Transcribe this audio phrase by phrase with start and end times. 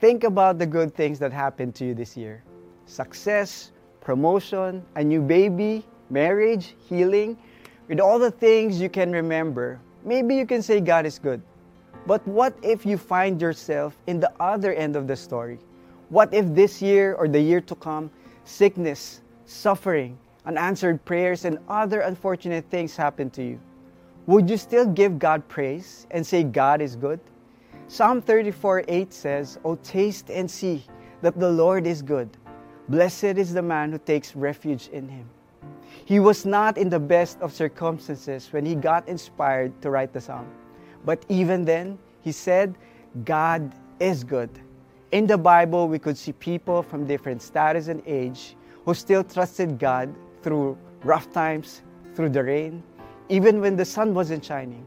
[0.00, 2.42] Think about the good things that happened to you this year
[2.86, 7.36] success, promotion, a new baby, marriage, healing.
[7.88, 11.40] With all the things you can remember, maybe you can say God is good.
[12.06, 15.58] But what if you find yourself in the other end of the story?
[16.10, 18.10] What if this year or the year to come,
[18.44, 23.60] sickness, suffering, unanswered prayers, and other unfortunate things happen to you?
[24.26, 27.18] Would you still give God praise and say God is good?
[27.88, 30.84] Psalm 34 8 says, Oh, taste and see
[31.22, 32.28] that the Lord is good.
[32.88, 35.28] Blessed is the man who takes refuge in him.
[36.04, 40.20] He was not in the best of circumstances when he got inspired to write the
[40.20, 40.46] psalm.
[41.04, 42.76] But even then, he said,
[43.24, 44.50] God is good.
[45.12, 49.78] In the Bible, we could see people from different status and age who still trusted
[49.78, 51.82] God through rough times,
[52.14, 52.82] through the rain,
[53.28, 54.84] even when the sun wasn't shining.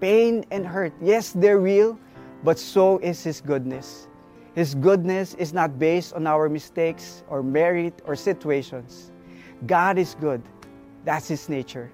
[0.00, 1.98] Pain and hurt, yes, they're real,
[2.44, 4.08] but so is His goodness.
[4.54, 9.12] His goodness is not based on our mistakes or merit or situations.
[9.66, 10.42] God is good.
[11.04, 11.90] That's His nature.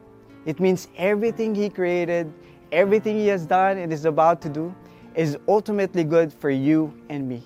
[0.47, 2.33] It means everything He created,
[2.73, 4.75] everything He has done and is about to do
[5.15, 7.43] is ultimately good for you and me.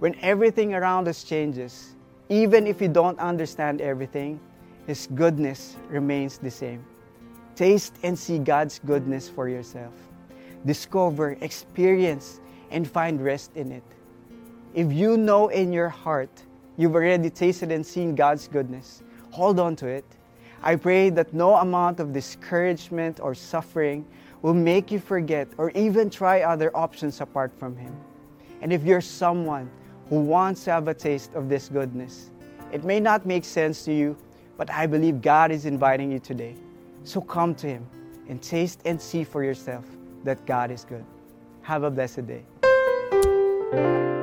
[0.00, 1.96] When everything around us changes,
[2.28, 4.40] even if we don't understand everything,
[4.86, 6.84] His goodness remains the same.
[7.54, 9.92] Taste and see God's goodness for yourself.
[10.66, 13.82] Discover, experience, and find rest in it.
[14.74, 16.30] If you know in your heart
[16.76, 20.04] you've already tasted and seen God's goodness, hold on to it.
[20.62, 24.06] I pray that no amount of discouragement or suffering
[24.42, 27.96] will make you forget or even try other options apart from Him.
[28.60, 29.70] And if you're someone
[30.08, 32.30] who wants to have a taste of this goodness,
[32.72, 34.16] it may not make sense to you,
[34.56, 36.54] but I believe God is inviting you today.
[37.04, 37.86] So come to Him
[38.28, 39.84] and taste and see for yourself
[40.24, 41.04] that God is good.
[41.62, 44.19] Have a blessed day.